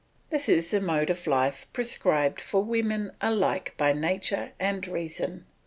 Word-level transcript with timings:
This 0.31 0.49
is 0.49 0.71
the 0.71 0.81
mode 0.81 1.11
of 1.11 1.27
life 1.27 1.67
prescribed 1.73 2.41
for 2.41 2.63
women 2.63 3.11
alike 3.21 3.75
by 3.77 3.93
nature 3.93 4.53
and 4.59 4.87
reason. 4.87 5.45